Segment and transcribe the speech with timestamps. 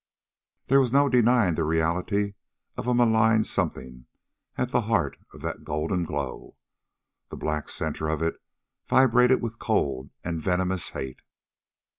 [0.65, 2.33] There was no denying the reality
[2.75, 4.07] of a malign something
[4.57, 6.55] at the heart of that golden glow.
[7.29, 8.37] The black center of it
[8.89, 11.21] vibrated with cold and venomous hate.